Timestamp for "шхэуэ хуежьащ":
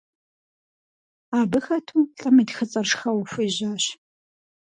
2.89-3.83